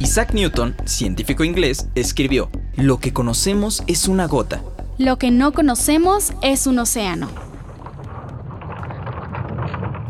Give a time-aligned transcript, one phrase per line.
[0.00, 4.62] Isaac Newton, científico inglés, escribió, Lo que conocemos es una gota.
[4.96, 7.28] Lo que no conocemos es un océano.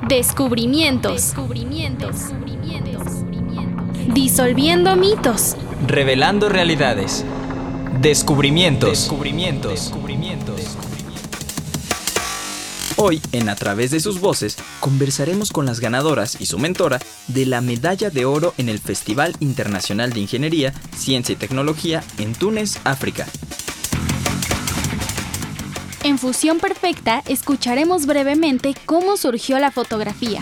[0.07, 1.15] Descubrimientos.
[1.15, 2.17] Descubrimientos.
[4.15, 5.57] Disolviendo mitos.
[5.87, 7.25] Revelando realidades.
[8.03, 8.91] Descubrimientos.
[8.91, 9.91] Descubrimientos.
[13.01, 16.99] Hoy, en A través de sus voces, conversaremos con las ganadoras y su mentora
[17.29, 22.35] de la medalla de oro en el Festival Internacional de Ingeniería, Ciencia y Tecnología en
[22.35, 23.25] Túnez, África.
[26.03, 30.41] En Fusión Perfecta escucharemos brevemente cómo surgió la fotografía.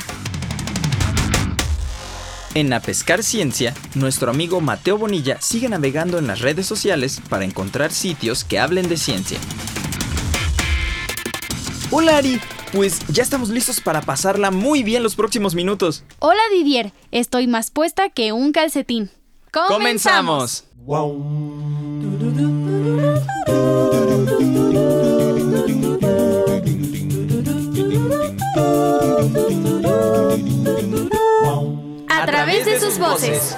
[2.55, 7.45] En A Pescar Ciencia, nuestro amigo Mateo Bonilla sigue navegando en las redes sociales para
[7.45, 9.39] encontrar sitios que hablen de ciencia.
[11.99, 12.39] Hola Ari,
[12.75, 16.05] pues ya estamos listos para pasarla muy bien los próximos minutos.
[16.19, 19.11] Hola Didier, estoy más puesta que un calcetín.
[19.51, 20.65] ¡Comenzamos!
[32.11, 33.57] A través de sus voces.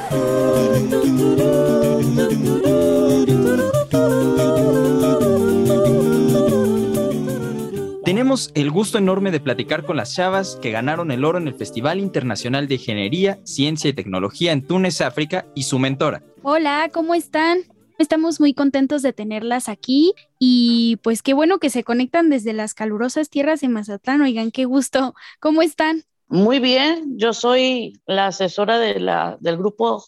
[8.08, 11.52] Tenemos el gusto enorme de platicar con las chavas que ganaron el oro en el
[11.52, 16.22] Festival Internacional de Ingeniería, Ciencia y Tecnología en Túnez, África, y su mentora.
[16.42, 17.58] Hola, ¿cómo están?
[17.98, 22.72] Estamos muy contentos de tenerlas aquí y pues qué bueno que se conectan desde las
[22.72, 24.22] calurosas tierras de Mazatlán.
[24.22, 25.14] Oigan, qué gusto.
[25.38, 26.04] ¿Cómo están?
[26.28, 30.02] Muy bien, yo soy la asesora de la, del grupo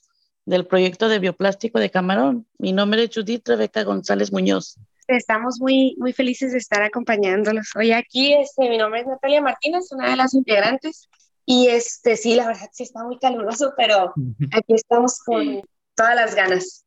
[0.47, 2.47] del proyecto de bioplástico de Camarón.
[2.57, 4.79] Mi nombre es Judith Rebeca González Muñoz
[5.17, 7.71] estamos muy, muy felices de estar acompañándolos.
[7.77, 11.09] Hoy aquí, este, mi nombre es Natalia Martínez, una de las integrantes.
[11.47, 14.13] Y este, sí, la verdad sí está muy caluroso, pero
[14.53, 15.63] aquí estamos con
[15.95, 16.85] todas las ganas.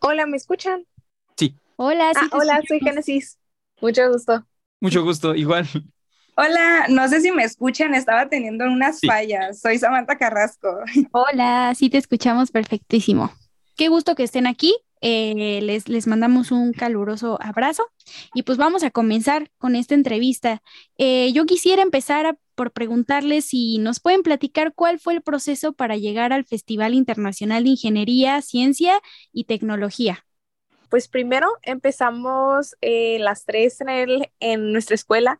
[0.00, 0.84] Hola, ¿me escuchan?
[1.36, 1.56] Sí.
[1.76, 2.20] Hola, sí.
[2.30, 3.38] Ah, hola, soy Génesis.
[3.80, 4.44] Mucho gusto.
[4.80, 5.66] Mucho gusto, igual.
[6.36, 9.60] Hola, no sé si me escuchan, estaba teniendo unas fallas.
[9.60, 10.80] Soy Samantha Carrasco.
[11.12, 13.32] Hola, sí te escuchamos perfectísimo.
[13.76, 14.74] Qué gusto que estén aquí.
[15.06, 17.84] Eh, les, les mandamos un caluroso abrazo
[18.32, 20.62] y pues vamos a comenzar con esta entrevista.
[20.96, 25.98] Eh, yo quisiera empezar por preguntarles si nos pueden platicar cuál fue el proceso para
[25.98, 28.98] llegar al Festival Internacional de Ingeniería, Ciencia
[29.30, 30.24] y Tecnología.
[30.88, 35.38] Pues primero empezamos eh, las tres en, el, en nuestra escuela.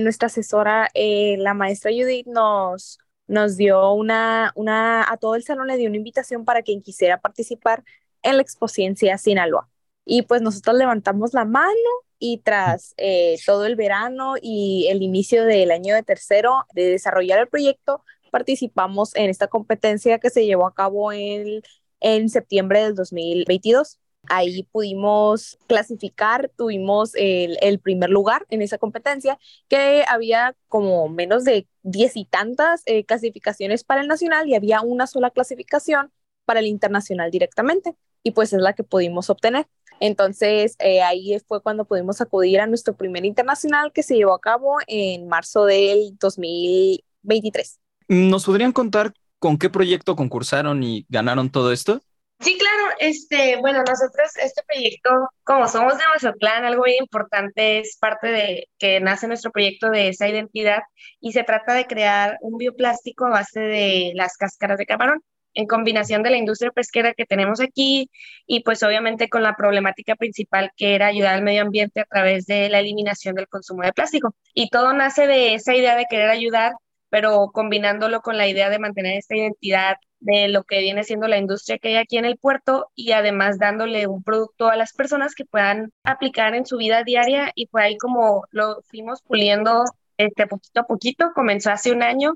[0.00, 5.78] nuestra asesora, la maestra Judith, nos, nos dio una, una, a todo el salón le
[5.78, 7.84] dio una invitación para quien quisiera participar
[8.22, 9.68] en la Expociencia Sinaloa.
[10.04, 11.72] Y pues nosotros levantamos la mano
[12.18, 17.40] y tras eh, todo el verano y el inicio del año de tercero de desarrollar
[17.40, 21.62] el proyecto, participamos en esta competencia que se llevó a cabo en,
[22.00, 23.98] en septiembre del 2022.
[24.28, 29.36] Ahí pudimos clasificar, tuvimos el, el, primer lugar en esa competencia,
[29.68, 34.80] que había como menos de diez y tantas eh, clasificaciones para el nacional y había
[34.80, 36.12] una sola clasificación
[36.44, 39.66] para el internacional directamente y pues es la que pudimos obtener.
[40.00, 44.40] Entonces, eh, ahí fue cuando pudimos acudir a nuestro primer internacional que se llevó a
[44.40, 47.78] cabo en marzo del 2023.
[48.08, 52.02] ¿Nos podrían contar con qué proyecto concursaron y ganaron todo esto?
[52.40, 55.10] Sí, claro, este, bueno, nosotros este proyecto,
[55.44, 60.08] como somos de Mazatlán, algo muy importante es parte de que nace nuestro proyecto de
[60.08, 60.80] esa identidad
[61.20, 65.22] y se trata de crear un bioplástico a base de las cáscaras de camarón
[65.54, 68.10] en combinación de la industria pesquera que tenemos aquí
[68.46, 72.46] y pues obviamente con la problemática principal que era ayudar al medio ambiente a través
[72.46, 74.34] de la eliminación del consumo de plástico.
[74.54, 76.72] Y todo nace de esa idea de querer ayudar,
[77.10, 81.38] pero combinándolo con la idea de mantener esta identidad de lo que viene siendo la
[81.38, 85.34] industria que hay aquí en el puerto y además dándole un producto a las personas
[85.34, 89.84] que puedan aplicar en su vida diaria y fue ahí como lo fuimos puliendo
[90.16, 92.34] este poquito a poquito, comenzó hace un año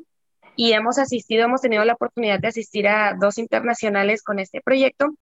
[0.57, 5.15] y hemos asistido, hemos tenido la oportunidad de asistir a dos internacionales con este proyecto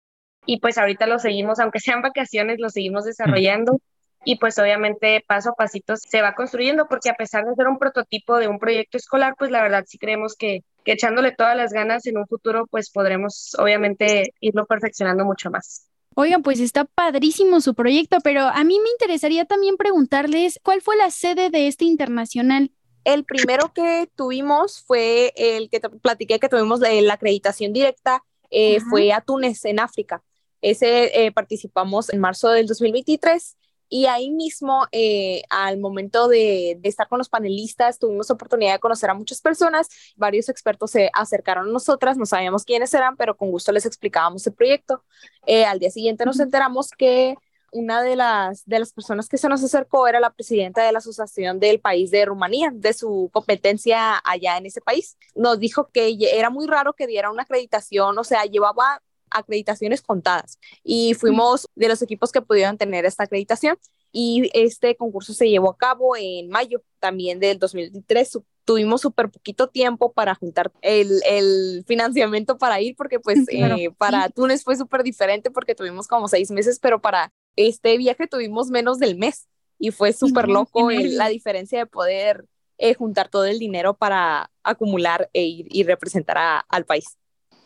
[0.46, 3.80] y pues ahorita lo seguimos, aunque sean vacaciones, lo seguimos desarrollando
[4.25, 7.80] y pues obviamente paso a pasito se va construyendo porque a pesar de ser un
[7.80, 11.74] prototipo de un proyecto escolar, pues la verdad sí creemos que, que echándole todas las
[11.74, 15.88] ganas en un futuro pues podremos obviamente irlo perfeccionando mucho más.
[16.16, 20.96] Oigan, pues está padrísimo su proyecto, pero a mí me interesaría también preguntarles cuál fue
[20.96, 22.72] la sede de este internacional.
[23.04, 28.24] El primero que tuvimos fue el que te platiqué que tuvimos la, la acreditación directa,
[28.50, 30.24] eh, fue a Túnez, en África.
[30.62, 33.58] Ese eh, participamos en marzo del 2023
[33.90, 38.80] Y ahí mismo, eh, al momento de, de, estar con los panelistas, tuvimos oportunidad de
[38.80, 39.90] conocer a muchas personas.
[40.16, 44.48] Varios expertos se acercaron a nosotras, no sabíamos quiénes eran, pero con gusto les explicábamos
[44.48, 45.04] el proyecto.
[45.46, 47.36] Eh, al día siguiente nos enteramos que
[47.74, 51.00] una de las, de las personas que se nos acercó era la presidenta de la
[51.00, 55.18] Asociación del País de Rumanía, de su competencia allá en ese país.
[55.36, 59.02] Nos dijo que era muy raro que diera una acreditación, o sea, llevaba
[59.34, 63.78] acreditaciones contadas y fuimos de los equipos que pudieron tener esta acreditación
[64.12, 68.40] y este concurso se llevó a cabo en mayo también del 2023.
[68.64, 74.30] Tuvimos súper poquito tiempo para juntar el, el, financiamiento para ir porque pues eh, para
[74.30, 79.00] Túnez fue súper diferente porque tuvimos como seis meses, pero para este viaje tuvimos menos
[79.00, 79.48] del mes
[79.80, 82.46] y fue súper loco la diferencia de poder
[82.78, 87.18] eh, juntar todo el dinero para acumular e ir y representar al país.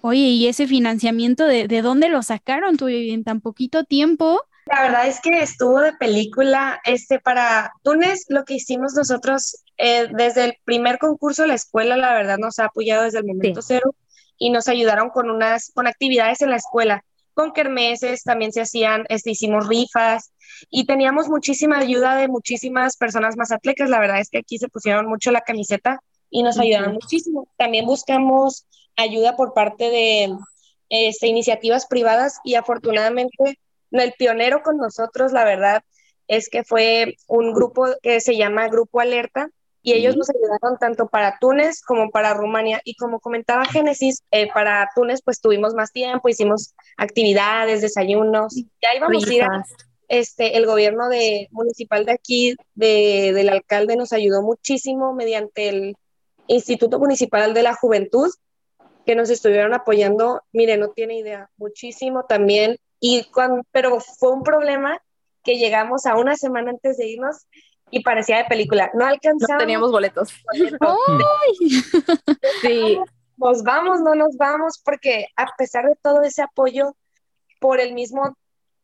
[0.02, 4.42] Oye, ¿y ese financiamiento de, de dónde lo sacaron tú en tan poquito tiempo?
[4.68, 6.80] La verdad es que estuvo de película.
[6.86, 11.96] Este, para Túnez, lo que hicimos nosotros eh, desde el primer concurso de la escuela,
[11.96, 13.96] la verdad nos ha apoyado desde el momento cero
[14.38, 17.04] y nos ayudaron con unas, con actividades en la escuela,
[17.38, 20.34] con kermeses, también se hacían, este, hicimos rifas
[20.72, 23.92] y teníamos muchísima ayuda de muchísimas personas más atletas.
[23.92, 26.02] La verdad es que aquí se pusieron mucho la camiseta
[26.32, 27.48] y nos ayudaron muchísimo.
[27.56, 30.36] También buscamos ayuda por parte de
[30.90, 33.60] este, iniciativas privadas y afortunadamente
[33.92, 35.84] el pionero con nosotros, la verdad,
[36.28, 39.52] es que fue un grupo que se llama Grupo Alerta
[39.88, 42.82] y ellos nos ayudaron tanto para Túnez como para Rumania.
[42.84, 48.94] Y como comentaba Génesis, eh, para Túnez pues tuvimos más tiempo, hicimos actividades, desayunos, ya
[48.98, 49.46] íbamos a ir
[50.10, 55.96] este, el gobierno de, municipal de aquí, de, del alcalde, nos ayudó muchísimo mediante el
[56.48, 58.30] Instituto Municipal de la Juventud,
[59.06, 62.76] que nos estuvieron apoyando, mire, no tiene idea, muchísimo también.
[63.00, 65.02] Y cuando, pero fue un problema
[65.46, 67.48] que llegamos a una semana antes de irnos
[67.90, 68.92] y parecía de película.
[68.94, 69.50] No alcanzamos.
[69.50, 70.30] No teníamos boletos.
[72.62, 73.00] sí.
[73.38, 76.96] Nos vamos, no nos vamos, porque a pesar de todo ese apoyo,
[77.60, 78.36] por el mismo,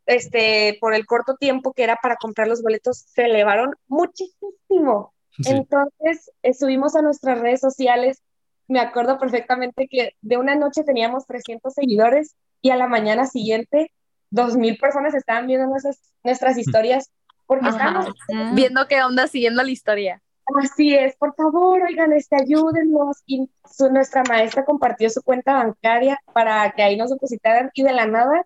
[0.06, 5.14] este, por el corto tiempo que era para comprar los boletos, se elevaron muchísimo.
[5.46, 8.22] Entonces, eh, subimos a nuestras redes sociales.
[8.68, 13.92] Me acuerdo perfectamente que de una noche teníamos 300 seguidores y a la mañana siguiente,
[14.32, 17.12] 2.000 personas estaban viendo nuestras, nuestras historias
[17.46, 18.08] porque estamos
[18.54, 20.22] viendo qué onda siguiendo la historia.
[20.62, 23.24] Así es, por favor, oigan, este, ayúdennos.
[23.26, 27.94] Y su, nuestra maestra compartió su cuenta bancaria para que ahí nos depositaran y de
[27.94, 28.46] la nada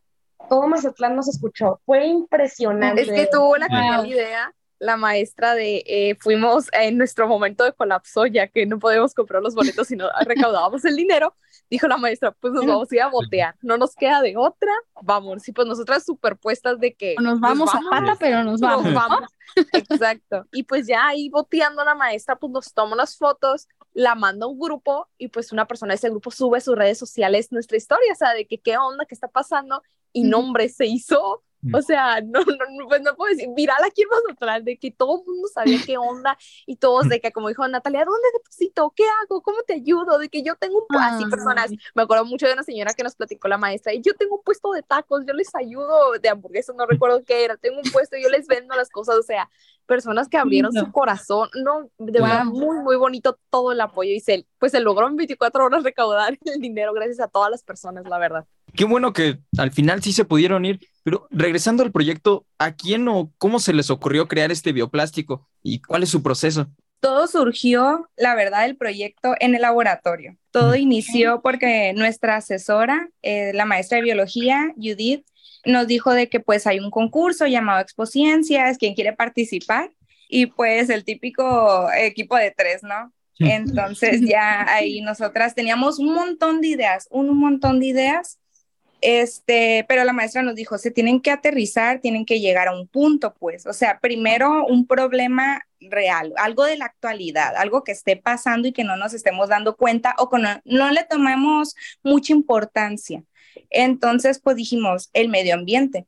[0.49, 1.81] todo Mazatlán nos escuchó.
[1.85, 3.01] Fue impresionante.
[3.01, 7.74] Es que tuvo la genial idea la maestra de eh, fuimos en nuestro momento de
[7.74, 11.35] colapso, ya que no podemos comprar los boletos y no recaudábamos el dinero,
[11.69, 14.71] dijo la maestra, pues nos vamos a ir a botear, no nos queda de otra,
[15.01, 17.15] vamos, y pues nosotras superpuestas de que...
[17.19, 18.85] Nos vamos, pues, a pata, pero nos vamos.
[18.85, 19.29] Nos vamos.
[19.74, 20.45] Exacto.
[20.51, 24.50] Y pues ya ahí boteando la maestra, pues nos toma unas fotos, la manda a
[24.50, 27.77] un grupo y pues una persona de ese grupo sube a sus redes sociales nuestra
[27.77, 29.81] historia, o sea, de que qué onda, qué está pasando,
[30.13, 31.44] y nombre se hizo.
[31.74, 35.19] O sea, no, no, pues no puedo decir, viral aquí en Mazatlán, de que todo
[35.19, 38.94] el mundo sabía qué onda y todos de que, como dijo Natalia, ¿dónde deposito?
[38.95, 39.42] ¿Qué hago?
[39.42, 40.18] ¿Cómo te ayudo?
[40.18, 43.04] De que yo tengo un puesto, así personas, me acuerdo mucho de una señora que
[43.04, 46.30] nos platicó la maestra, y yo tengo un puesto de tacos, yo les ayudo de
[46.30, 49.50] hamburguesas, no recuerdo qué era, tengo un puesto, yo les vendo las cosas, o sea,
[49.88, 54.19] personas que abrieron su corazón, no, de verdad, muy, muy bonito todo el apoyo y
[54.19, 58.06] se, pues se logró en 24 horas recaudar el dinero gracias a todas las personas,
[58.07, 58.45] la verdad.
[58.75, 63.07] Qué bueno que al final sí se pudieron ir, pero regresando al proyecto, ¿a quién
[63.07, 66.67] o cómo se les ocurrió crear este bioplástico y cuál es su proceso?
[66.99, 70.35] Todo surgió, la verdad, el proyecto en el laboratorio.
[70.51, 75.25] Todo inició porque nuestra asesora, eh, la maestra de biología, Judith,
[75.63, 79.93] nos dijo de que pues hay un concurso llamado Expociencias, quien quiere participar,
[80.27, 83.13] y pues el típico equipo de tres, ¿no?
[83.39, 88.39] Entonces ya ahí nosotras teníamos un montón de ideas, un montón de ideas,
[89.01, 92.88] este, pero la maestra nos dijo, se tienen que aterrizar, tienen que llegar a un
[92.88, 98.16] punto, pues, o sea, primero un problema real, algo de la actualidad, algo que esté
[98.18, 103.24] pasando y que no nos estemos dando cuenta o que no, le tomemos mucha importancia.
[103.70, 106.08] Entonces, pues dijimos, el medio ambiente.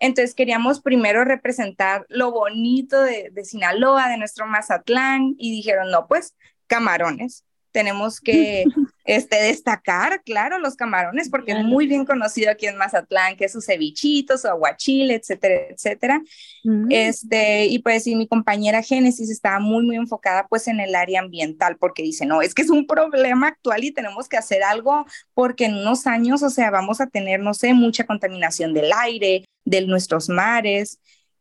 [0.00, 6.06] Entonces queríamos primero representar lo bonito de, de Sinaloa, de nuestro Mazatlán, y dijeron, no,
[6.06, 6.34] pues
[6.68, 8.64] camarones tenemos que
[9.04, 13.52] este, destacar, claro, los camarones, porque es muy bien conocido aquí en Mazatlán, que es
[13.52, 16.22] su cevichito, su aguachile, etcétera, etcétera.
[16.64, 16.86] Mm.
[16.90, 21.20] Este, y pues sí, mi compañera Génesis estaba muy, muy enfocada pues en el área
[21.20, 25.06] ambiental, porque dice, no, es que es un problema actual y tenemos que hacer algo
[25.34, 29.44] porque en unos años, o sea, vamos a tener, no sé, mucha contaminación del aire,
[29.64, 30.98] de nuestros mares,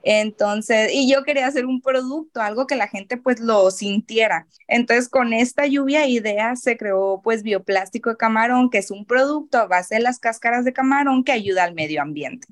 [0.10, 4.48] Entonces, y yo quería hacer un producto, algo que la gente pues lo sintiera.
[4.66, 9.58] Entonces, con esta lluvia de se creó pues bioplástico de camarón, que es un producto
[9.58, 12.48] a base de las cáscaras de camarón que ayuda al medio ambiente.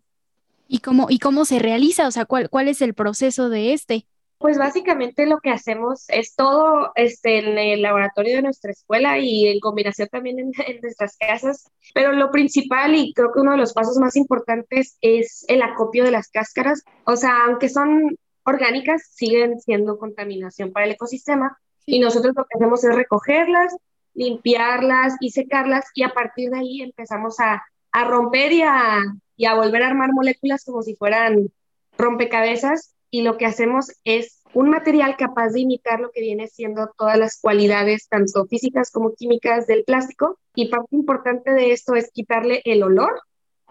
[0.68, 2.10] ¿Y cómo, y cómo se realiza?
[2.10, 4.06] O sea, ¿cuál, cuál es el proceso de este?
[4.46, 9.48] Pues básicamente lo que hacemos es todo este, en el laboratorio de nuestra escuela y
[9.48, 10.52] en combinación también en,
[10.84, 15.46] nuestras casas, pero lo principal y creo que uno de los pasos más importantes es
[15.48, 16.84] el acopio de las cáscaras.
[17.06, 22.56] O sea, aunque son orgánicas, siguen siendo contaminación para el ecosistema y nosotros lo que
[22.56, 23.76] hacemos es recogerlas,
[24.14, 29.00] limpiarlas y secarlas y a partir de ahí empezamos a, a romper y a,
[29.38, 31.50] y a volver a armar moléculas como si fueran
[31.98, 36.92] rompecabezas y lo que hacemos es un material capaz de imitar lo que viene siendo
[36.98, 40.38] todas las cualidades, tanto físicas como químicas del plástico.
[40.54, 43.22] Y parte importante de esto es quitarle el olor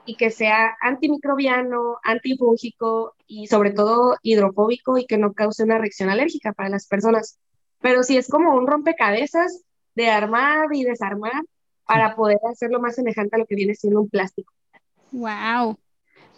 [0.07, 6.09] y que sea antimicrobiano, antifúngico y sobre todo hidrofóbico y que no cause una reacción
[6.09, 7.39] alérgica para las personas.
[7.83, 9.63] Pero si es como un rompecabezas
[9.95, 11.43] de armar y desarmar
[11.87, 14.55] para poder hacerlo más semejante a lo que viene siendo un plástico.
[15.13, 15.77] Wow.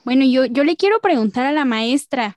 [0.04, 2.36] Bueno, yo, yo le quiero preguntar a la maestra,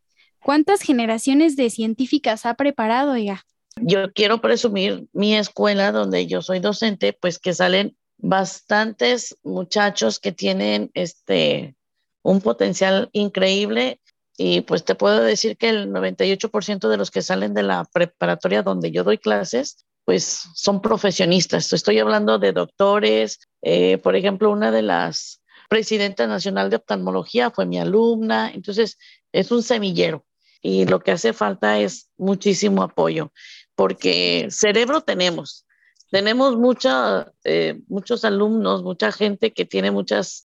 [0.50, 3.46] ¿Cuántas generaciones de científicas ha preparado, ella?
[3.75, 10.32] Yo quiero presumir mi escuela donde yo soy docente, pues que salen bastantes muchachos que
[10.32, 11.75] tienen este
[12.24, 14.01] un potencial increíble
[14.38, 18.63] y pues te puedo decir que el 98% de los que salen de la preparatoria
[18.63, 21.72] donde yo doy clases, pues son profesionistas.
[21.74, 27.68] Estoy hablando de doctores, eh, por ejemplo, una de las presidentas nacional de oftalmología fue
[27.68, 28.98] mi alumna, entonces
[29.32, 30.25] es un semillero
[30.61, 33.31] y lo que hace falta es muchísimo apoyo,
[33.75, 35.65] porque cerebro tenemos,
[36.11, 40.47] tenemos mucha, eh, muchos alumnos, mucha gente que tiene muchas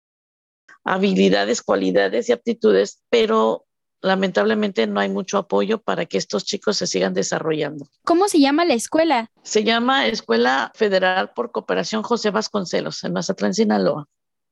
[0.84, 3.66] habilidades, cualidades y aptitudes, pero
[4.02, 7.86] lamentablemente no hay mucho apoyo para que estos chicos se sigan desarrollando.
[8.04, 9.30] ¿Cómo se llama la escuela?
[9.42, 14.08] Se llama Escuela Federal por Cooperación José Vasconcelos, en Mazatlán, Sinaloa.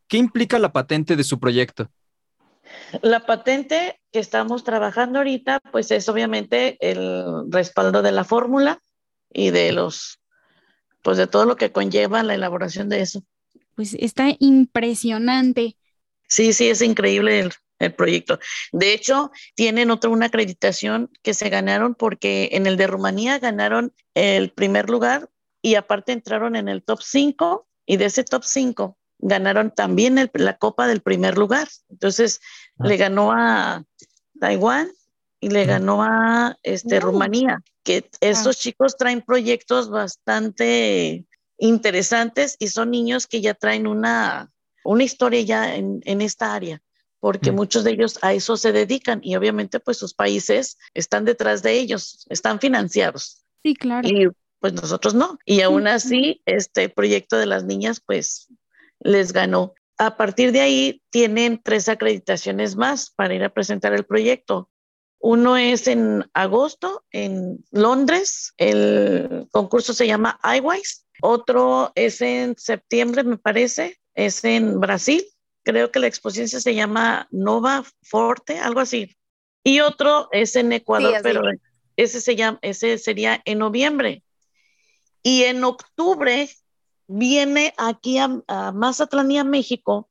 [0.07, 1.91] ¿Qué implica la patente de su proyecto?
[3.03, 8.81] La patente que estamos trabajando ahorita, pues es obviamente el respaldo de la fórmula
[9.33, 10.21] y de los,
[11.03, 13.23] pues de todo lo que conlleva la elaboración de eso.
[13.75, 15.77] Pues está impresionante.
[16.29, 18.39] Sí, sí, es increíble el, el proyecto.
[18.73, 23.93] De hecho, tienen otra una acreditación que se ganaron porque en el de Rumanía ganaron
[24.15, 25.31] el primer lugar
[25.63, 30.59] y aparte entraron en el top 5 y de ese top 5 ganaron también la
[30.59, 31.69] copa del primer lugar.
[31.89, 32.41] Entonces
[32.79, 32.87] ah.
[32.87, 33.85] le ganó a
[34.41, 34.91] Taiwán
[35.41, 38.59] y le ganó a este, Rumanía, que estos ah.
[38.61, 41.27] chicos traen proyectos bastante
[41.59, 44.51] interesantes y son niños que ya traen una,
[44.85, 46.83] una historia ya en, en esta área
[47.21, 47.55] porque mm.
[47.55, 51.73] muchos de ellos a eso se dedican y obviamente pues sus países están detrás de
[51.73, 53.45] ellos, están financiados.
[53.63, 54.09] Sí, claro.
[54.09, 54.29] Y
[54.61, 55.39] pues nosotros no.
[55.45, 58.49] Y aún así, este proyecto de las niñas pues
[59.01, 59.75] les ganó.
[59.99, 64.71] A partir de ahí tienen tres acreditaciones más para ir a presentar el proyecto.
[65.19, 71.03] Uno es en agosto en Londres, el concurso se llama iWise.
[71.21, 75.25] Otro es en septiembre, me parece, es en Brasil.
[75.65, 79.17] Creo que la exposición se llama Nova Forte, algo así.
[79.65, 81.43] Y otro es en Ecuador, pero
[81.97, 84.23] ese, se llama, ese sería en noviembre.
[85.25, 86.49] Y en octubre
[87.09, 88.29] viene aquí a,
[88.73, 90.09] Mazatlán y a México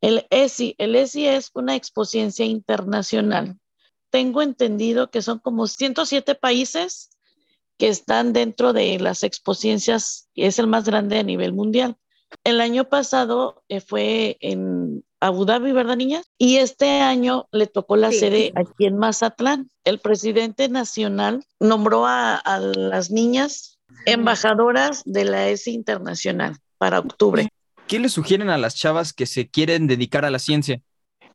[0.00, 0.74] el ESI.
[0.78, 3.58] El ESI es una exposición internacional.
[4.10, 7.10] Tengo entendido que son como 107 países
[7.76, 11.96] que están dentro de las exposiciones y es el más grande a nivel mundial.
[12.44, 16.22] El año pasado eh, fue en Abu Dhabi, ¿verdad, niña?
[16.36, 19.70] Y este año le tocó la sede aquí en Mazatlán.
[19.84, 22.40] El presidente nacional nombró a
[22.74, 27.48] las niñas embajadoras de la ESI Internacional para octubre.
[27.86, 30.80] ¿Qué le sugieren a las chavas que se quieren dedicar a la ciencia?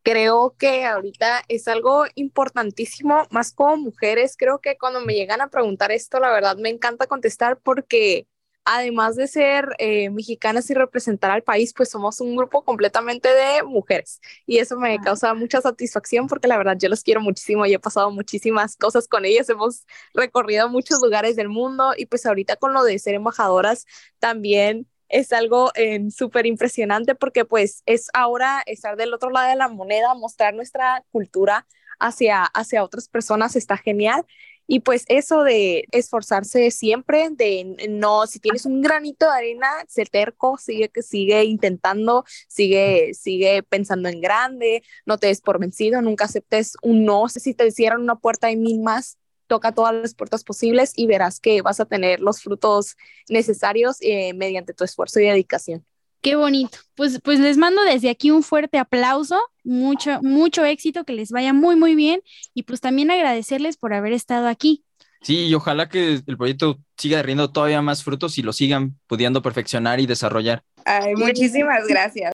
[0.04, 4.36] Creo que ahorita es algo importantísimo, más como mujeres.
[4.38, 8.28] Creo que cuando me llegan a preguntar esto, la verdad me encanta contestar porque
[8.66, 13.64] además de ser eh, mexicanas y representar al país, pues somos un grupo completamente de
[13.64, 14.22] mujeres.
[14.46, 17.80] Y eso me causa mucha satisfacción porque la verdad yo los quiero muchísimo y he
[17.80, 19.50] pasado muchísimas cosas con ellas.
[19.50, 23.86] Hemos recorrido muchos lugares del mundo y pues ahorita con lo de ser embajadoras
[24.20, 29.56] también es algo eh, súper impresionante porque pues es ahora estar del otro lado de
[29.56, 31.68] la moneda, mostrar nuestra cultura
[32.00, 34.26] hacia, hacia otras personas está genial
[34.74, 40.10] Y pues eso de esforzarse siempre, de no, si tienes un granito de arena, ser
[40.10, 46.02] terco, sigue que sigue intentando, sigue, sigue pensando en grande, no te des por vencido,
[46.02, 47.30] nunca aceptes un no.
[47.30, 51.40] Si te cierran una puerta hay mil más, toca todas las puertas posibles y verás
[51.40, 52.98] que vas a tener los frutos
[53.30, 55.86] necesarios eh, mediante tu esfuerzo y dedicación.
[56.24, 56.78] Qué bonito.
[56.96, 61.52] Pues, pues les mando desde aquí un fuerte aplauso, mucho, mucho éxito, que les vaya
[61.52, 62.22] muy, muy bien
[62.54, 64.86] y pues también agradecerles por haber estado aquí.
[65.22, 69.42] Sí, y ojalá que el proyecto siga rindiendo todavía más frutos y lo sigan pudiendo
[69.42, 70.64] perfeccionar y desarrollar.
[70.86, 72.32] Ay, muchísimas gracias.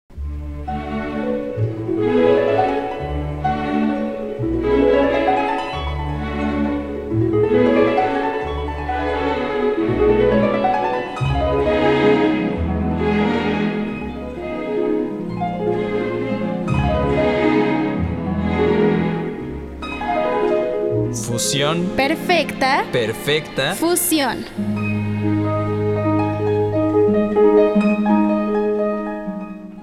[21.40, 21.86] Fusión.
[21.96, 22.86] Perfecta.
[22.92, 23.74] Perfecta.
[23.74, 24.46] Fusión.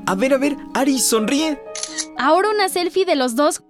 [0.04, 1.58] A ver, a ver, Ari, sonríe.
[2.18, 3.62] Ahora una selfie de los dos.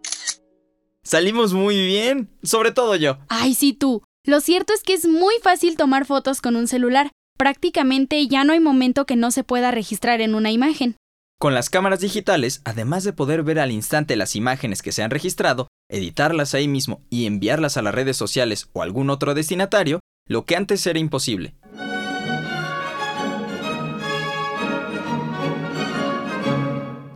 [1.05, 3.19] Salimos muy bien, sobre todo yo.
[3.29, 4.03] Ay, sí, tú.
[4.25, 7.13] Lo cierto es que es muy fácil tomar fotos con un celular.
[7.39, 10.97] Prácticamente ya no hay momento que no se pueda registrar en una imagen.
[11.39, 15.13] Con las cámaras digitales, además de poder ver al instante las imágenes que se han
[15.13, 20.45] registrado, editarlas ahí mismo y enviarlas a las redes sociales o algún otro destinatario, lo
[20.45, 21.55] que antes era imposible.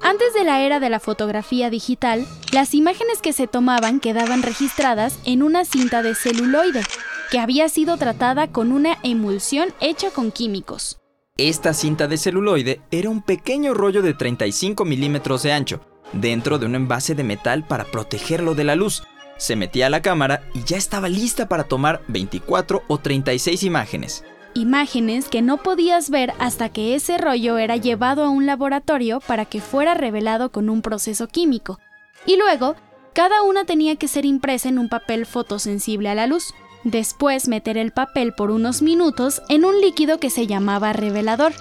[0.03, 5.19] Antes de la era de la fotografía digital, las imágenes que se tomaban quedaban registradas
[5.25, 6.83] en una cinta de celuloide,
[7.31, 10.99] que había sido tratada con una emulsión hecha con químicos.
[11.37, 15.81] Esta cinta de celuloide era un pequeño rollo de 35 milímetros de ancho,
[16.13, 19.03] dentro de un envase de metal para protegerlo de la luz.
[19.37, 24.25] Se metía a la cámara y ya estaba lista para tomar 24 o 36 imágenes.
[24.53, 29.45] Imágenes que no podías ver hasta que ese rollo era llevado a un laboratorio para
[29.45, 31.79] que fuera revelado con un proceso químico.
[32.27, 32.75] Y luego,
[33.15, 36.53] cada una tenía que ser impresa en un papel fotosensible a la luz.
[36.85, 41.53] Después meter el papel por unos minutos en un líquido que se llamaba revelador.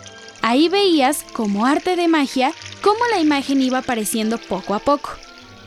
[0.41, 5.11] Ahí veías, como arte de magia, cómo la imagen iba apareciendo poco a poco.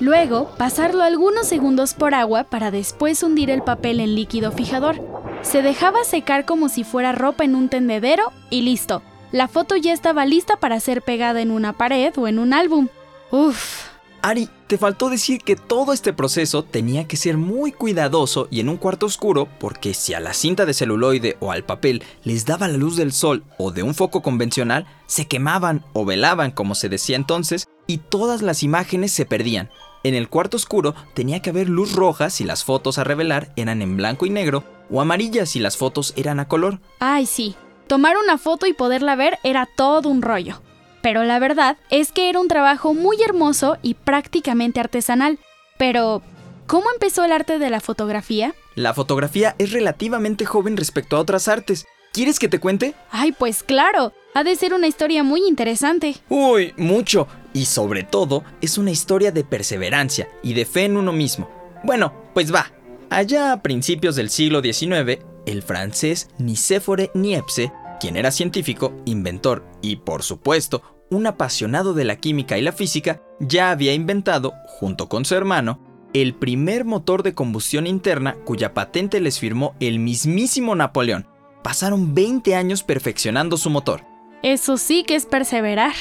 [0.01, 5.01] Luego, pasarlo algunos segundos por agua para después hundir el papel en líquido fijador.
[5.43, 9.03] Se dejaba secar como si fuera ropa en un tendedero y listo.
[9.31, 12.89] La foto ya estaba lista para ser pegada en una pared o en un álbum.
[13.31, 13.92] Uf.
[14.25, 18.69] Ari, te faltó decir que todo este proceso tenía que ser muy cuidadoso y en
[18.69, 22.69] un cuarto oscuro porque si a la cinta de celuloide o al papel les daba
[22.69, 26.89] la luz del sol o de un foco convencional, se quemaban o velaban como se
[26.89, 29.71] decía entonces y todas las imágenes se perdían.
[30.05, 33.83] En el cuarto oscuro tenía que haber luz roja si las fotos a revelar eran
[33.83, 36.79] en blanco y negro o amarilla si las fotos eran a color.
[37.01, 37.57] Ay, sí.
[37.89, 40.63] Tomar una foto y poderla ver era todo un rollo.
[41.03, 45.39] Pero la verdad es que era un trabajo muy hermoso y prácticamente artesanal.
[45.79, 46.23] Pero,
[46.67, 48.55] ¿cómo empezó el arte de la fotografía?
[48.75, 51.87] La fotografía es relativamente joven respecto a otras artes.
[52.13, 52.95] ¿Quieres que te cuente?
[53.11, 54.13] Ay, pues claro.
[54.35, 56.17] Ha de ser una historia muy interesante.
[56.29, 57.27] Uy, mucho.
[57.53, 61.51] Y sobre todo, es una historia de perseverancia y de fe en uno mismo.
[61.85, 62.71] Bueno, pues va.
[63.11, 69.95] Allá a principios del siglo XIX, el francés Nicéphore Niepce, quien era científico, inventor y,
[69.95, 75.25] por supuesto, un apasionado de la química y la física, ya había inventado, junto con
[75.25, 75.79] su hermano,
[76.13, 81.29] el primer motor de combustión interna cuya patente les firmó el mismísimo Napoleón.
[81.63, 84.03] Pasaron 20 años perfeccionando su motor.
[84.43, 85.95] Eso sí que es perseverar.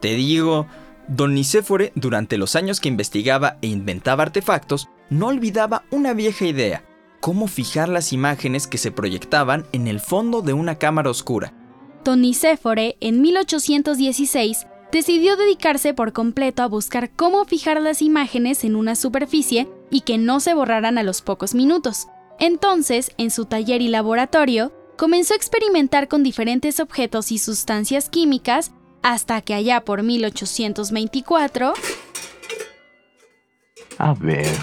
[0.00, 0.68] Te digo,
[1.08, 6.84] don Nicéfore, durante los años que investigaba e inventaba artefactos, no olvidaba una vieja idea,
[7.28, 11.52] cómo fijar las imágenes que se proyectaban en el fondo de una cámara oscura.
[12.02, 18.76] Don Nicéfore, en 1816, decidió dedicarse por completo a buscar cómo fijar las imágenes en
[18.76, 22.06] una superficie y que no se borraran a los pocos minutos.
[22.40, 28.72] Entonces, en su taller y laboratorio, comenzó a experimentar con diferentes objetos y sustancias químicas
[29.02, 31.74] hasta que allá por 1824...
[33.98, 34.56] A ver,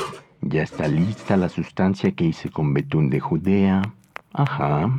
[0.45, 3.81] ya está lista la sustancia que hice con betún de Judea.
[4.31, 4.95] Ajá.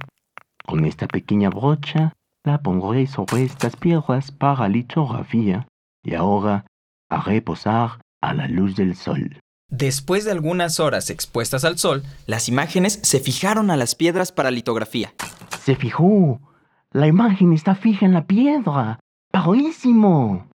[0.66, 2.12] Con esta pequeña brocha
[2.44, 5.68] la pondré sobre estas piedras para litografía
[6.02, 6.66] y ahora
[7.09, 9.38] a reposar a la luz del sol.
[9.68, 14.50] Después de algunas horas expuestas al sol, las imágenes se fijaron a las piedras para
[14.50, 15.12] litografía.
[15.61, 16.40] Se fijó.
[16.92, 18.98] La imagen está fija en la piedra.
[19.30, 20.48] ¡Padrísimo!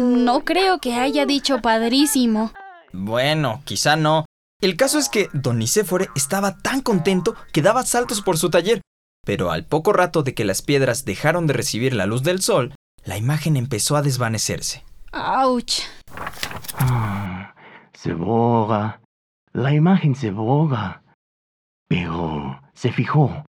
[0.00, 2.52] No creo que haya dicho padrísimo.
[2.92, 4.24] Bueno, quizá no,
[4.60, 8.82] El caso es que Don Nicéfore estaba tan contento que daba saltos por su taller,
[9.24, 12.74] pero al poco rato de que las piedras dejaron de recibir la luz del sol,
[13.04, 14.84] la imagen empezó a desvanecerse.
[15.12, 15.82] ¡Auch!
[16.74, 17.54] Ah,
[17.94, 19.00] se borra.
[19.52, 21.02] La imagen se borra.
[21.88, 23.44] Pero se fijó.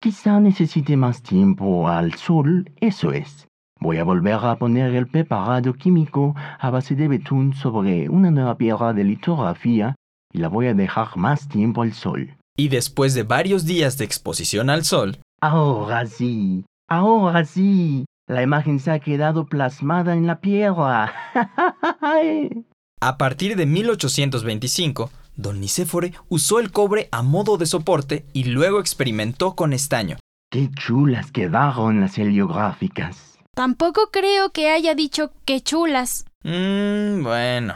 [0.00, 3.47] Quizá necesite más tiempo al sol, eso es.
[3.80, 8.56] Voy a volver a poner el preparado químico a base de betún sobre una nueva
[8.56, 9.94] piedra de litografía
[10.32, 12.36] y la voy a dejar más tiempo al sol.
[12.56, 18.04] Y después de varios días de exposición al sol, Ahora sí, ahora sí.
[18.26, 21.14] La imagen se ha quedado plasmada en la piedra.
[23.00, 28.80] a partir de 1825, Don Nicéfore usó el cobre a modo de soporte y luego
[28.80, 30.18] experimentó con estaño.
[30.50, 33.37] Qué chulas quedaron las heliográficas.
[33.58, 36.26] Tampoco creo que haya dicho que chulas.
[36.44, 37.74] Mmm, bueno.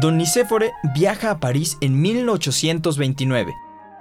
[0.00, 3.52] Don Nicéfore viaja a París en 1829.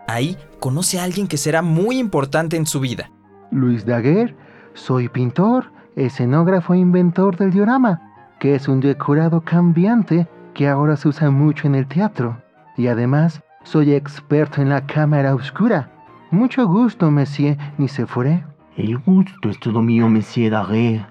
[0.07, 3.09] Ahí conoce a alguien que será muy importante en su vida.
[3.49, 4.35] Luis Daguerre,
[4.75, 11.07] soy pintor, escenógrafo e inventor del diorama, que es un decorado cambiante que ahora se
[11.07, 12.43] usa mucho en el teatro.
[12.77, 15.96] Y además, soy experto en la cámara oscura.
[16.31, 18.43] Mucho gusto, Monsieur Nicéphore.
[18.75, 21.07] El gusto es todo mío, Monsieur Daguerre.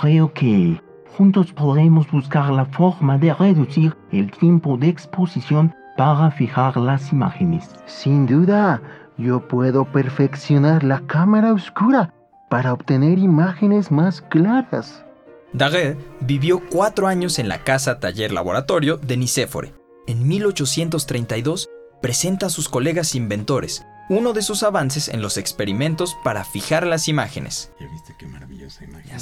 [0.00, 0.80] Creo que
[1.16, 7.68] juntos podremos buscar la forma de reducir el tiempo de exposición para fijar las imágenes.
[7.86, 8.80] Sin duda,
[9.18, 12.14] yo puedo perfeccionar la cámara oscura
[12.48, 15.04] para obtener imágenes más claras.
[15.52, 19.74] Daguerre vivió cuatro años en la casa taller laboratorio de Nicéfore.
[20.06, 21.68] En 1832
[22.00, 27.06] presenta a sus colegas inventores uno de sus avances en los experimentos para fijar las
[27.06, 27.70] imágenes.
[27.78, 29.16] ¿Ya viste qué maravillosa imagen?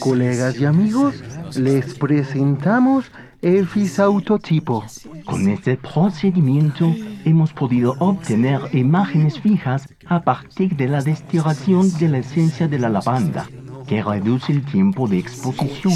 [0.00, 1.14] Colegas y amigos,
[1.56, 3.04] les presentamos
[3.40, 4.84] el fisautotipo.
[5.24, 6.92] Con este procedimiento
[7.24, 12.88] hemos podido obtener imágenes fijas a partir de la destilación de la esencia de la
[12.88, 13.48] lavanda,
[13.86, 15.94] que reduce el tiempo de exposición.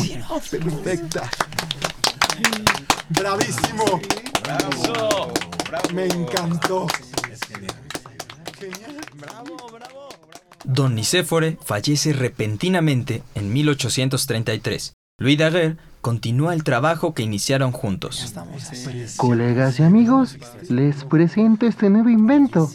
[0.50, 1.28] Perfecta.
[3.10, 4.00] Bravísimo.
[4.44, 5.32] ¡Bravo!
[5.92, 6.86] Me encantó.
[10.64, 14.94] Don Nicéfore fallece repentinamente en 1833.
[15.18, 18.34] Louis Daguerre continúa el trabajo que iniciaron juntos.
[19.16, 20.36] Colegas y amigos,
[20.68, 22.70] les presento este nuevo invento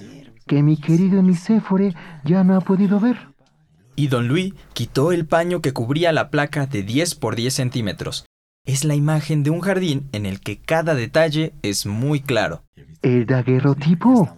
[0.48, 3.30] que mi querido Nicéfore ya no ha podido ver.
[3.96, 8.26] Y don Louis quitó el paño que cubría la placa de 10 por 10 centímetros.
[8.66, 12.64] Es la imagen de un jardín en el que cada detalle es muy claro.
[13.02, 14.30] El daguerrotipo.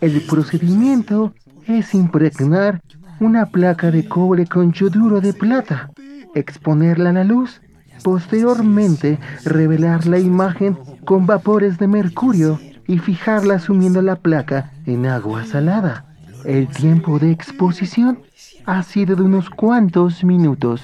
[0.00, 1.34] El procedimiento
[1.66, 2.80] es impregnar
[3.20, 5.90] una placa de cobre con yoduro de plata,
[6.34, 7.60] exponerla a la luz,
[8.02, 15.44] posteriormente revelar la imagen con vapores de mercurio y fijarla sumiendo la placa en agua
[15.44, 16.15] salada.
[16.46, 18.22] El tiempo de exposición
[18.66, 20.80] ha sido de unos cuantos minutos.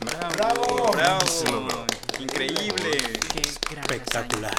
[0.00, 0.90] ¡Bravo!
[0.92, 1.24] ¡Bravo!
[2.18, 2.90] ¡Increíble!
[3.46, 4.56] Espectacular.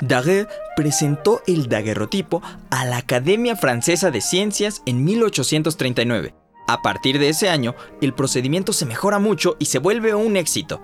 [0.00, 2.40] Daguerre presentó el daguerrotipo
[2.70, 6.36] a la Academia Francesa de Ciencias en 1839.
[6.68, 10.80] A partir de ese año, el procedimiento se mejora mucho y se vuelve un éxito.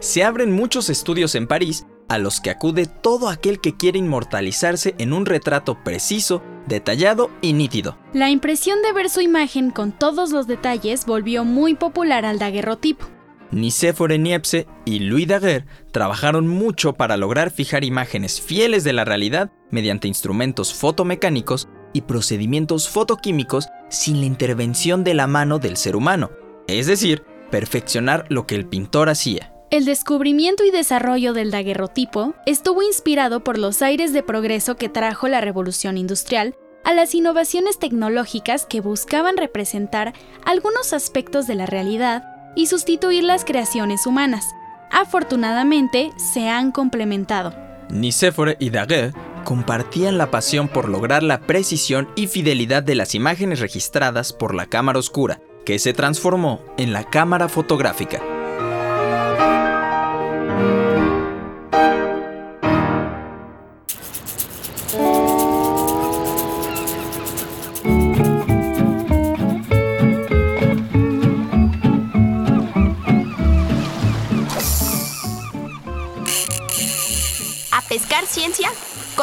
[0.00, 4.94] Se abren muchos estudios en París a los que acude todo aquel que quiere inmortalizarse
[4.98, 7.96] en un retrato preciso, detallado y nítido.
[8.12, 13.06] La impresión de ver su imagen con todos los detalles volvió muy popular al daguerrotipo.
[13.50, 19.50] Nicéphore Niepce y Louis Daguerre trabajaron mucho para lograr fijar imágenes fieles de la realidad
[19.70, 26.30] mediante instrumentos fotomecánicos y procedimientos fotoquímicos sin la intervención de la mano del ser humano,
[26.66, 29.51] es decir, perfeccionar lo que el pintor hacía.
[29.72, 35.28] El descubrimiento y desarrollo del daguerrotipo estuvo inspirado por los aires de progreso que trajo
[35.28, 36.54] la revolución industrial
[36.84, 40.12] a las innovaciones tecnológicas que buscaban representar
[40.44, 42.22] algunos aspectos de la realidad
[42.54, 44.44] y sustituir las creaciones humanas.
[44.90, 47.54] Afortunadamente, se han complementado.
[47.88, 53.60] Nicéphore y Daguerre compartían la pasión por lograr la precisión y fidelidad de las imágenes
[53.60, 58.20] registradas por la cámara oscura, que se transformó en la cámara fotográfica.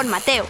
[0.10, 0.45] Mateo.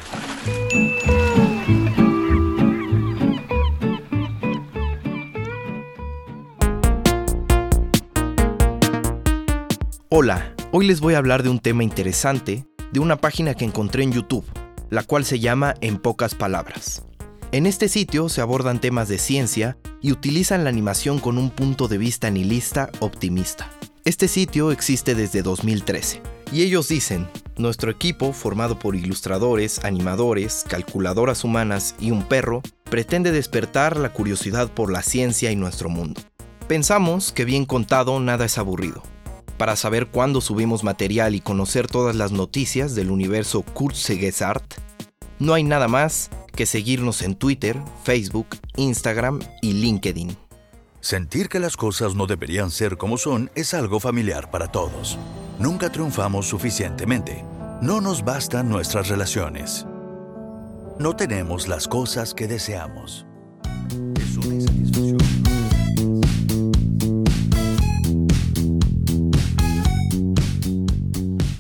[10.09, 14.03] Hola, hoy les voy a hablar de un tema interesante, de una página que encontré
[14.03, 14.45] en YouTube,
[14.89, 17.03] la cual se llama En pocas palabras.
[17.51, 21.87] En este sitio se abordan temas de ciencia y utilizan la animación con un punto
[21.87, 23.69] de vista nihilista optimista.
[24.05, 27.27] Este sitio existe desde 2013 y ellos dicen,
[27.59, 34.71] nuestro equipo, formado por ilustradores, animadores, calculadoras humanas y un perro, pretende despertar la curiosidad
[34.71, 36.21] por la ciencia y nuestro mundo.
[36.67, 39.03] Pensamos que bien contado nada es aburrido.
[39.57, 44.75] Para saber cuándo subimos material y conocer todas las noticias del universo Kurzgesagt,
[45.37, 50.37] no hay nada más que seguirnos en Twitter, Facebook, Instagram y LinkedIn.
[51.01, 55.17] Sentir que las cosas no deberían ser como son es algo familiar para todos.
[55.59, 57.43] Nunca triunfamos suficientemente.
[57.81, 59.85] No nos bastan nuestras relaciones.
[60.99, 63.25] No tenemos las cosas que deseamos.
[64.15, 65.17] Es una insatisfacción.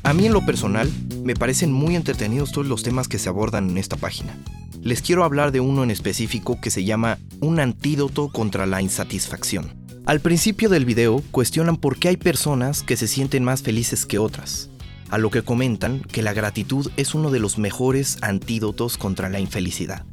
[0.03, 0.89] A mí en lo personal,
[1.25, 4.33] me parecen muy entretenidos todos los temas que se abordan en esta página.
[4.81, 9.78] Les quiero hablar de uno en específico que se llama Un antídoto contra la insatisfacción.
[10.09, 14.17] Al principio del video cuestionan por qué hay personas que se sienten más felices que
[14.17, 14.71] otras,
[15.11, 19.39] a lo que comentan que la gratitud es uno de los mejores antídotos contra la
[19.39, 20.07] infelicidad.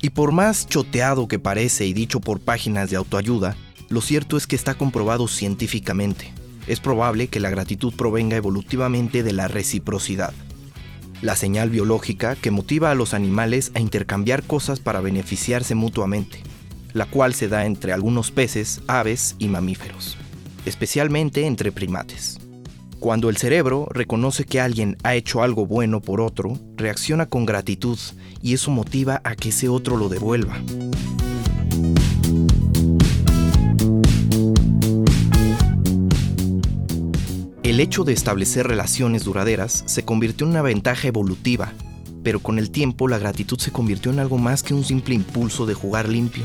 [0.00, 3.56] Y por más choteado que parece y dicho por páginas de autoayuda,
[3.88, 6.32] lo cierto es que está comprobado científicamente.
[6.68, 10.32] Es probable que la gratitud provenga evolutivamente de la reciprocidad,
[11.22, 16.40] la señal biológica que motiva a los animales a intercambiar cosas para beneficiarse mutuamente,
[16.92, 20.16] la cual se da entre algunos peces, aves y mamíferos,
[20.66, 22.38] especialmente entre primates.
[23.00, 27.98] Cuando el cerebro reconoce que alguien ha hecho algo bueno por otro, reacciona con gratitud
[28.42, 30.60] y eso motiva a que ese otro lo devuelva.
[37.62, 41.72] El hecho de establecer relaciones duraderas se convirtió en una ventaja evolutiva,
[42.22, 45.64] pero con el tiempo la gratitud se convirtió en algo más que un simple impulso
[45.64, 46.44] de jugar limpio.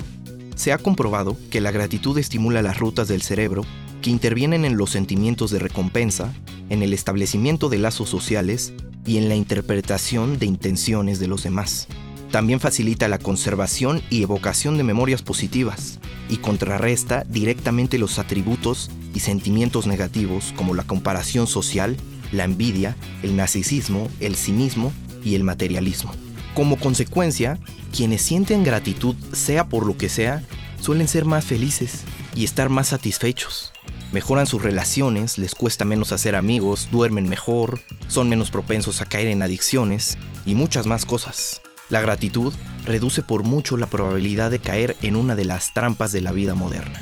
[0.56, 3.64] Se ha comprobado que la gratitud estimula las rutas del cerebro
[4.02, 6.34] que intervienen en los sentimientos de recompensa,
[6.70, 8.74] en el establecimiento de lazos sociales
[9.06, 11.88] y en la interpretación de intenciones de los demás.
[12.32, 19.20] También facilita la conservación y evocación de memorias positivas y contrarresta directamente los atributos y
[19.20, 21.96] sentimientos negativos como la comparación social,
[22.32, 24.92] la envidia, el narcisismo, el cinismo
[25.24, 26.12] y el materialismo.
[26.56, 27.60] Como consecuencia,
[27.94, 30.42] quienes sienten gratitud, sea por lo que sea,
[30.80, 33.74] suelen ser más felices y estar más satisfechos.
[34.14, 39.28] Mejoran sus relaciones, les cuesta menos hacer amigos, duermen mejor, son menos propensos a caer
[39.28, 41.62] en adicciones y muchas más cosas.
[41.90, 42.54] La gratitud
[42.86, 46.56] reduce por mucho la probabilidad de caer en una de las trampas de la vida
[46.56, 47.02] moderna.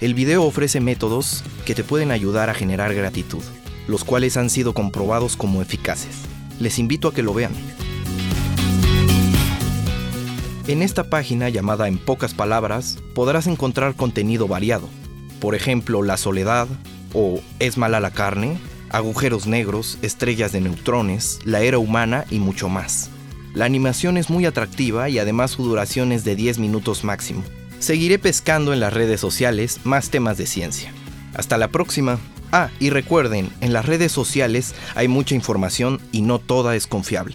[0.00, 3.42] El video ofrece métodos que te pueden ayudar a generar gratitud,
[3.88, 6.16] los cuales han sido comprobados como eficaces.
[6.58, 7.52] Les invito a que lo vean.
[10.70, 14.88] En esta página llamada En pocas palabras podrás encontrar contenido variado,
[15.40, 16.68] por ejemplo La soledad
[17.12, 18.56] o Es mala la carne,
[18.88, 23.10] agujeros negros, estrellas de neutrones, la era humana y mucho más.
[23.52, 27.42] La animación es muy atractiva y además su duración es de 10 minutos máximo.
[27.80, 30.92] Seguiré pescando en las redes sociales más temas de ciencia.
[31.34, 32.20] Hasta la próxima.
[32.52, 37.34] Ah, y recuerden, en las redes sociales hay mucha información y no toda es confiable.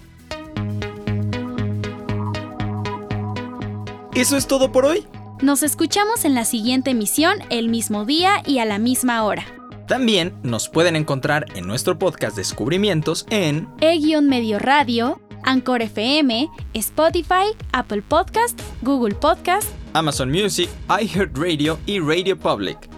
[4.16, 5.06] ¿Eso es todo por hoy?
[5.42, 9.44] Nos escuchamos en la siguiente emisión el mismo día y a la misma hora.
[9.90, 18.04] También nos pueden encontrar en nuestro podcast Descubrimientos en E-Medio Radio, Anchor FM, Spotify, Apple
[18.04, 22.90] Podcast, Google Podcast, Amazon Music, iHeartRadio y Radio Public.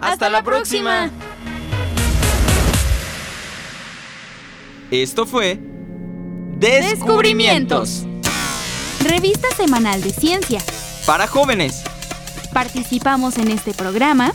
[0.00, 1.12] ¡Hasta, la próxima!
[4.90, 5.60] Esto fue
[6.58, 8.04] Descubrimientos
[9.08, 10.60] Revista semanal de ciencia.
[11.06, 11.84] para jóvenes.
[12.52, 14.32] Participamos en este programa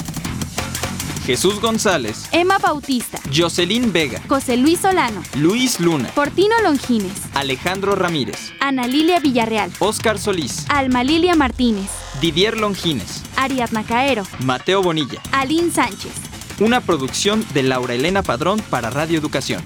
[1.26, 8.54] Jesús González, Emma Bautista, Jocelyn Vega, José Luis Solano, Luis Luna, Fortino Longines, Alejandro Ramírez,
[8.60, 11.90] Ana Lilia Villarreal, Oscar Solís, Alma Lilia Martínez,
[12.22, 15.22] Didier Longines, Ariadna Caero, Mateo Bonilla.
[15.32, 16.12] Aline Sánchez.
[16.60, 19.64] Una producción de Laura Elena Padrón para Radio Educación.